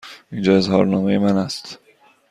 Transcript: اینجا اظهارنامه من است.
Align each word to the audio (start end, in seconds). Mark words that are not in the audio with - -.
اینجا 0.31 0.57
اظهارنامه 0.57 1.17
من 1.19 1.37
است. 1.37 1.79